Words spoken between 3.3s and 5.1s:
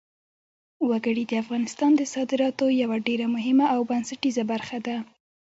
مهمه او بنسټیزه برخه ده.